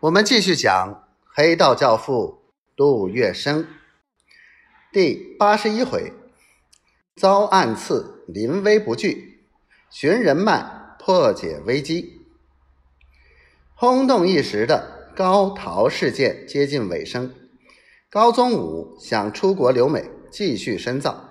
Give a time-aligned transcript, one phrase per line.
[0.00, 2.42] 我们继续讲黑道教父
[2.74, 3.66] 杜月笙
[4.90, 6.14] 第八十一回：
[7.14, 9.44] 遭暗刺，临危不惧，
[9.90, 12.22] 寻人脉，破解危机。
[13.74, 17.34] 轰动一时的高陶事件接近尾声，
[18.08, 21.28] 高宗武想出国留美，继续深造，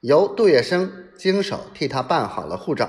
[0.00, 2.88] 由杜月笙经手替他办好了护照。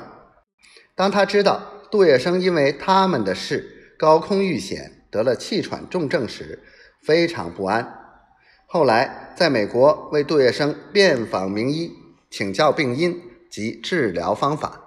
[0.96, 4.97] 当他知道杜月笙因为他们的事高空遇险。
[5.18, 6.64] 得了气喘重症时，
[7.02, 8.22] 非常不安。
[8.68, 11.92] 后来在美国为杜月笙遍访名医，
[12.30, 13.20] 请教病因
[13.50, 14.80] 及治疗方法，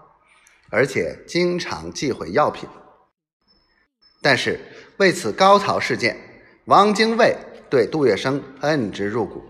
[0.70, 2.68] 而且经常寄回药品。
[4.22, 4.60] 但是
[4.98, 6.16] 为此高潮事件，
[6.66, 7.36] 汪精卫
[7.68, 9.42] 对杜月笙恨之入骨。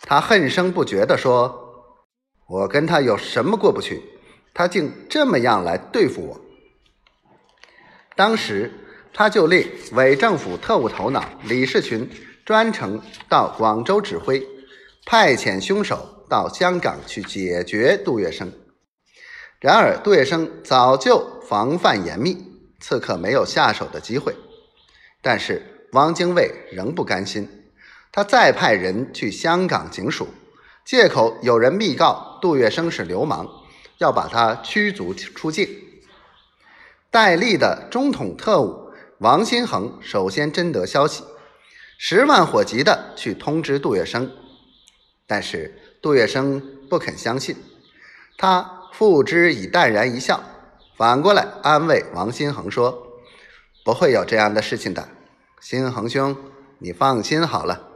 [0.00, 1.84] 他恨声不绝地说
[2.48, 4.02] ：“我跟他有什么过不去？
[4.54, 6.40] 他竟这么样来对付我。”
[8.16, 8.72] 当时。
[9.12, 12.08] 他就令伪政府特务头脑李士群
[12.44, 14.46] 专程到广州指挥，
[15.04, 18.48] 派遣凶手到香港去解决杜月笙。
[19.60, 22.36] 然而杜月笙早就防范严密，
[22.78, 24.34] 刺客没有下手的机会。
[25.20, 27.48] 但是汪精卫仍不甘心，
[28.12, 30.28] 他再派人去香港警署，
[30.84, 33.48] 借口有人密告杜月笙是流氓，
[33.98, 35.68] 要把他驱逐出境。
[37.10, 38.87] 戴笠的中统特务。
[39.20, 41.24] 王新恒首先征得消息，
[41.98, 44.30] 十万火急的去通知杜月笙，
[45.26, 47.56] 但是杜月笙不肯相信，
[48.36, 50.40] 他付之以淡然一笑，
[50.96, 53.08] 反过来安慰王新恒说
[53.84, 55.08] ：“不会有这样的事情的，
[55.60, 56.36] 新恒兄，
[56.78, 57.88] 你放心好了。”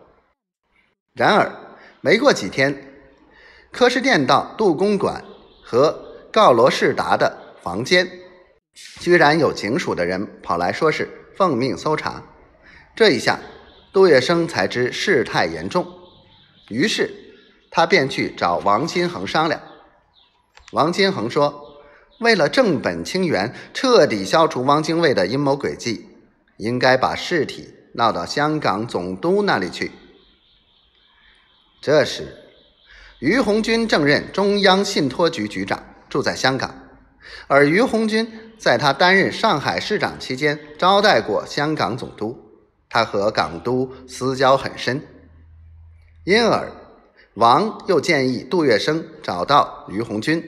[1.14, 1.52] 然而
[2.00, 2.98] 没过几天，
[3.70, 5.24] 柯世店道杜公馆
[5.62, 5.96] 和
[6.32, 8.10] 告罗士达的房间。
[8.74, 12.22] 居然有警署的人跑来说是奉命搜查，
[12.94, 13.38] 这一下
[13.92, 15.86] 杜月笙才知事态严重，
[16.68, 17.10] 于是
[17.70, 19.60] 他便去找王金恒商量。
[20.72, 21.82] 王金恒说
[22.20, 26.06] ：“为了正本清源，彻底消除汪精卫的阴谋诡计，
[26.56, 29.90] 应该把事体闹到香港总督那里去。”
[31.82, 32.34] 这时，
[33.18, 36.81] 于鸿钧正任中央信托局局长，住在香港。
[37.46, 38.26] 而于鸿钧
[38.58, 42.36] 在他担任上海市长期间招待过香港总督，
[42.88, 45.02] 他和港督私交很深，
[46.24, 46.70] 因而
[47.34, 50.42] 王又建议杜月笙找到于鸿钧，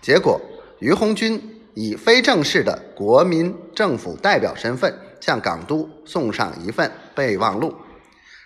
[0.00, 0.40] 结果
[0.78, 1.42] 于鸿钧
[1.74, 7.74] 以非正式的国民政府代表身份向港督送上一份备忘录，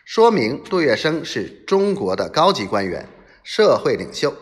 [0.04, 3.06] 说明杜月笙是中国的高级官员、
[3.44, 4.34] 社会领袖。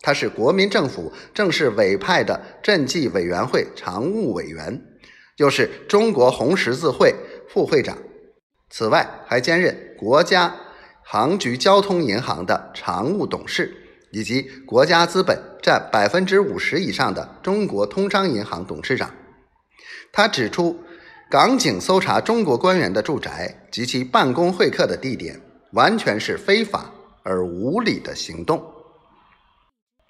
[0.00, 4.80] 他是国民政府正式委派的赈济委员会常务委员，
[5.36, 7.14] 又是中国红十字会
[7.48, 7.98] 副会长。
[8.70, 10.54] 此外，还兼任国家
[11.02, 13.74] 航局交通银行的常务董事，
[14.12, 19.10] 以及国家资本占百分之五十以上的中国通商银行董事长。
[20.12, 20.78] 他指出，
[21.30, 25.40] 港警搜查中国官员的住宅及其办公会客的地点，
[25.72, 26.92] 完全是非法
[27.22, 28.62] 而无理的行动。